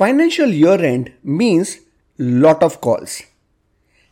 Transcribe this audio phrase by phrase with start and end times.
[0.00, 1.80] Financial year end means
[2.16, 3.20] lot of calls.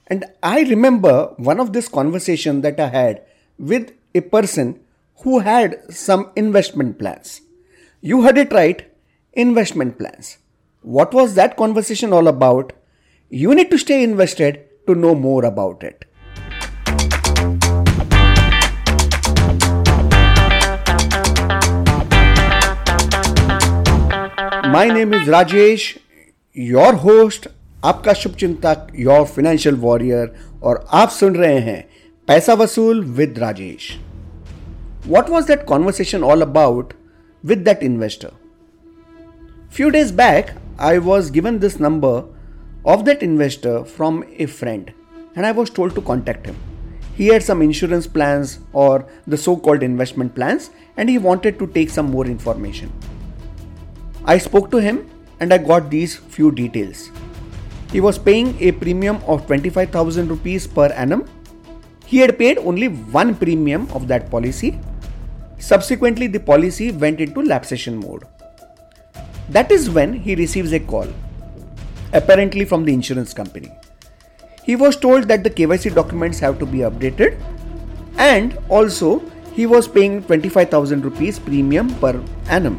[0.07, 3.23] And I remember one of this conversation that I had
[3.59, 4.81] with a person
[5.23, 7.41] who had some investment plans.
[8.03, 8.85] You heard it right,
[9.33, 10.37] investment plans.
[10.83, 12.75] What was that conversation all about?
[13.31, 16.05] You need to stay invested to know more about it.
[24.79, 25.85] My name is Rajesh
[26.57, 27.47] your host
[27.85, 30.31] आपका शुभचिंतक your financial warrior
[30.63, 31.81] और आप सुन रहे हैं
[32.29, 33.89] पैसा वसूल with Rajesh
[35.07, 36.93] what was that conversation all about
[37.45, 38.31] with that investor
[39.73, 44.91] few days back I was given this number of that investor from a friend
[45.37, 46.57] and I was told to contact him
[47.13, 51.67] he here some insurance plans और the so called investment plans and he wanted to
[51.73, 53.18] take some more information
[54.33, 55.09] I spoke to him
[55.41, 57.11] and I got these few details.
[57.91, 61.25] He was paying a premium of 25,000 rupees per annum.
[62.05, 64.79] He had paid only one premium of that policy.
[65.59, 68.27] Subsequently, the policy went into lapsation mode.
[69.49, 71.09] That is when he receives a call,
[72.13, 73.73] apparently from the insurance company.
[74.63, 77.41] He was told that the KYC documents have to be updated
[78.19, 79.23] and also
[79.55, 82.79] he was paying 25,000 rupees premium per annum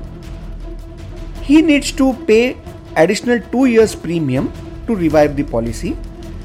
[1.49, 2.57] he needs to pay
[2.97, 4.53] additional 2 years premium
[4.87, 5.97] to revive the policy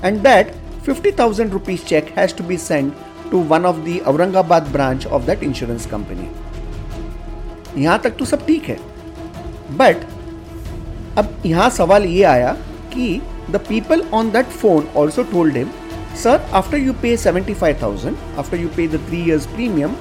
[0.04, 0.54] and that
[0.84, 2.94] 50000 rupees check has to be sent
[3.32, 6.30] to one of the Aurangabad branch of that insurance company.
[7.78, 8.78] यहाँ तक तो सब ठीक है
[9.78, 10.06] but
[11.18, 12.54] अब यहाँ सवाल ये आया
[12.94, 15.70] कि the people on that phone also told him
[16.24, 19.96] sir after you pay seventy five thousand after you pay the three years premium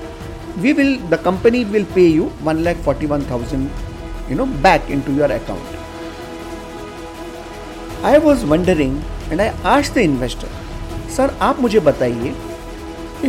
[0.58, 3.68] we will the company will pay you one lakh forty one thousand
[4.28, 5.76] you know back into your account
[8.02, 10.50] I was wondering and I asked the investor
[11.16, 12.34] sir आप मुझे बताइए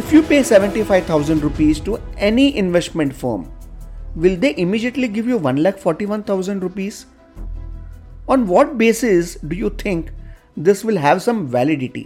[0.01, 1.97] if you pay 75000 rupees to
[2.29, 3.47] any investment firm
[4.15, 7.05] will they immediately give you 1 lakh 41000 rupees
[8.27, 10.11] on what basis do you think
[10.69, 12.05] this will have some validity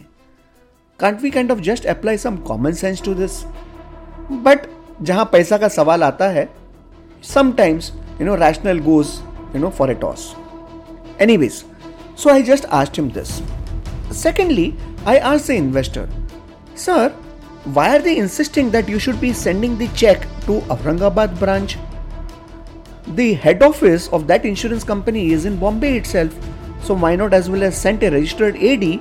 [0.99, 3.45] can't we kind of just apply some common sense to this
[4.47, 4.69] but
[5.01, 6.47] जहां पैसा का सवाल आता है
[7.33, 9.22] sometimes you know rational goes
[9.54, 10.34] you know for a toss.
[11.18, 11.64] Anyways
[12.14, 13.42] so i just asked him this.
[14.10, 14.74] Secondly
[15.06, 16.08] i asked the investor
[16.74, 17.14] sir
[17.76, 21.76] why are they insisting that you should be sending the check to aurangabad branch?
[23.08, 26.34] The head office of that insurance company is in bombay itself
[26.82, 29.00] so why not as well as send a registered ad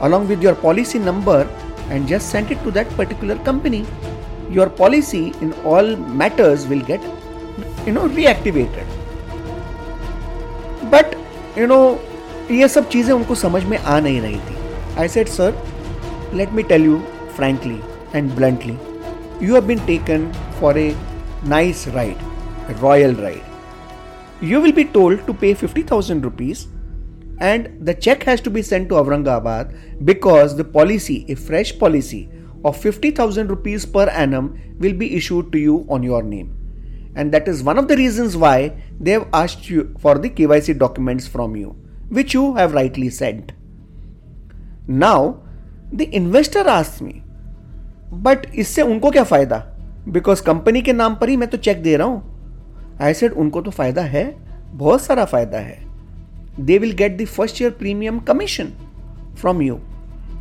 [0.00, 1.42] along with your policy number
[1.90, 3.84] and just send it to that particular company?
[4.50, 7.00] Your policy in all matters will get
[7.87, 8.95] you know reactivated
[10.95, 11.17] but
[11.57, 11.83] you know
[12.51, 14.55] ये सब चीज़ें उनको समझ में आ नहीं रही थी
[14.99, 15.63] आई set sir
[16.35, 16.97] let me tell you
[17.35, 17.79] frankly
[18.15, 18.77] and bluntly
[19.41, 20.95] you have been taken for a
[21.43, 22.19] nice ride,
[22.67, 23.43] a royal ride.
[24.39, 26.67] You will be told to pay 50,000 rupees
[27.39, 29.75] and the check has to be sent to Aurangabad
[30.05, 32.29] because the policy, a fresh policy
[32.63, 36.54] of 50,000 rupees per annum, will be issued to you on your name
[37.16, 38.56] And that is one of the reasons why
[39.00, 41.70] they have asked you for the KYC documents from you,
[42.10, 43.52] which you have rightly sent.
[44.86, 45.40] Now,
[45.92, 47.14] the investor asks me,
[48.26, 49.58] but इससे उनको क्या फ़ायदा?
[50.08, 52.98] Because company के नाम पर ही मैं तो चेक दे रहा हूँ.
[53.02, 54.24] आई सेड उनको तो फ़ायदा है
[54.72, 55.78] बहुत सारा फ़ायदा है।
[56.60, 58.72] They will get the first year premium commission
[59.40, 59.78] from you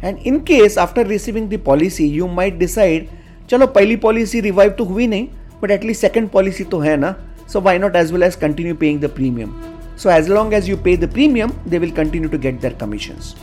[0.04, 3.08] and in case after receiving the policy you might decide
[3.50, 5.28] चलो पहली पॉलिसी रिवाइव तो हुई नहीं
[5.66, 7.16] but at least second policy to hai na
[7.52, 9.54] so why not as well as continue paying the premium?
[9.96, 13.36] So as long as you pay the premium they will continue to get their commissions.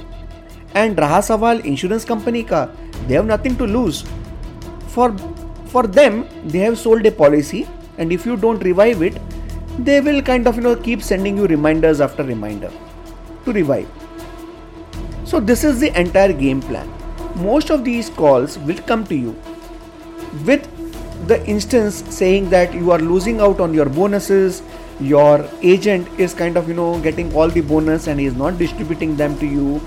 [0.74, 2.60] And raha insurance company ka
[3.08, 4.04] they have nothing to lose.
[4.96, 5.08] For
[5.72, 6.20] for them
[6.54, 7.66] they have sold a policy
[7.98, 9.18] and if you don't revive it
[9.88, 12.70] they will kind of you know keep sending you reminders after reminder
[13.46, 13.88] to revive.
[15.24, 16.94] So this is the entire game plan.
[17.48, 19.34] Most of these calls will come to you
[20.50, 20.70] with
[21.26, 24.62] the instance saying that you are losing out on your bonuses
[25.00, 28.58] your agent is kind of you know getting all the bonus and he is not
[28.58, 29.80] distributing them to you.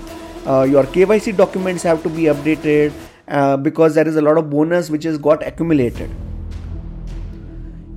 [0.46, 2.92] Uh, your kyc documents have to be updated
[3.28, 6.10] uh, because there is a lot of bonus which has got accumulated.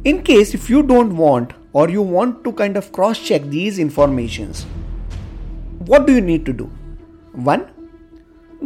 [0.06, 3.80] In case if you don't want or you want to kind of cross check these
[3.80, 4.66] informations
[5.86, 6.66] what do you need to do?
[7.34, 7.68] One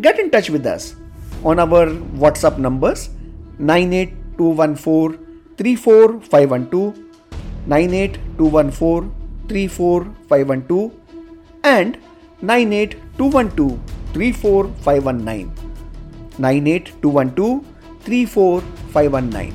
[0.01, 0.95] get in touch with us
[1.43, 1.87] on our
[2.21, 3.09] whatsapp numbers
[3.59, 5.17] 98 214
[5.57, 7.03] 34512
[7.67, 9.11] 98214
[9.47, 10.91] 34512
[11.63, 11.97] and
[12.41, 13.79] 98212
[14.13, 15.51] 34519.
[16.37, 17.65] 98212
[18.05, 19.53] 34519.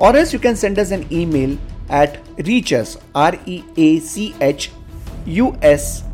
[0.00, 1.56] Or else you can send us an email
[1.88, 4.70] at reachus r e a c h
[5.26, 6.04] u s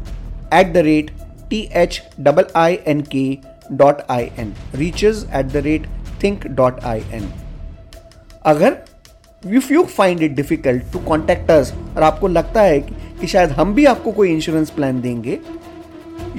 [0.50, 1.11] at the rate
[1.50, 2.02] t h
[2.55, 3.41] i n k
[3.76, 5.87] dot i n reachus at the rate
[6.19, 7.26] think dot i n
[8.44, 8.76] अगर
[9.43, 13.50] if you find it difficult to contact us और आपको लगता है कि, कि शायद
[13.50, 15.38] हम भी आपको कोई इंश्योरेंस प्लान देंगे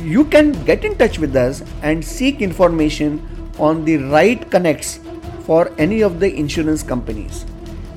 [0.05, 3.19] you can get in touch with us and seek information
[3.59, 4.99] on the right connects
[5.47, 7.43] for any of the insurance companies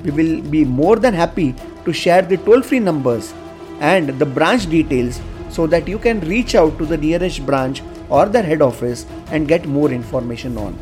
[0.03, 1.53] we will be more than happy
[1.85, 3.33] to share the toll free numbers
[3.81, 5.21] and the branch details
[5.55, 9.47] so that you can reach out to the nearest branch और their head office and
[9.47, 10.77] get more information on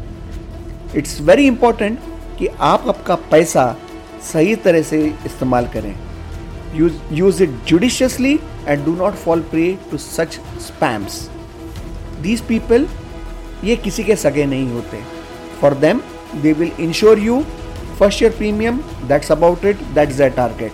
[0.95, 1.99] it's very important
[2.39, 3.75] कि आप आपका पैसा
[4.31, 5.93] सही तरह से इस्तेमाल करें।
[7.13, 8.33] Use it judiciously
[8.67, 11.19] and do not fall prey to such spams
[12.21, 12.87] these people
[13.63, 15.01] ये किसी के सगे नहीं होते।
[15.61, 16.01] For them
[16.41, 17.41] they will insure you
[17.99, 20.71] first year premium that's about it that is a target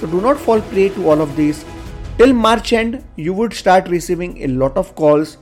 [0.00, 1.64] so do not fall prey to all of this
[2.18, 5.36] till March and you would start receiving a lot of calls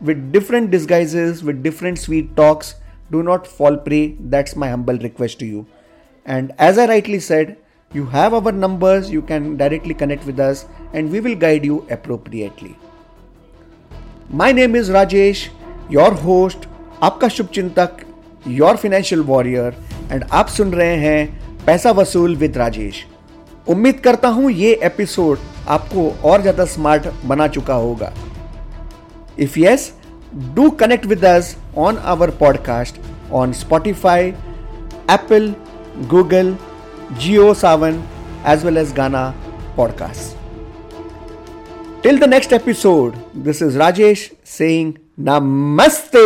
[0.00, 2.74] with different disguises with different sweet talks
[3.12, 4.02] do not fall prey
[4.34, 5.66] that's my humble request to you
[6.26, 7.56] and as I rightly said,
[7.92, 11.86] you have our numbers, you can directly connect with us, and we will guide you
[11.90, 12.76] appropriately.
[14.30, 15.48] My name is Rajesh,
[15.90, 16.68] your host,
[17.02, 17.96] आपका शुभ चिंतक
[18.48, 19.76] your financial warrior
[20.12, 23.04] and आप सुन रहे हैं पैसा वसूल with Rajesh
[23.70, 25.38] उम्मीद करता हूँ ये एपिसोड
[25.76, 28.12] आपको और ज़्यादा स्मार्ट बना चुका होगा
[29.38, 29.92] if yes
[30.54, 32.98] do connect with us on our podcast
[33.30, 34.36] on Spotify,
[35.08, 35.54] Apple,
[36.08, 36.56] Google,
[37.14, 38.02] JioSaavn,
[38.44, 39.34] as well as Gaana
[39.76, 40.34] podcasts.
[42.02, 46.18] Till the next episode, this is Rajesh saying Namaste.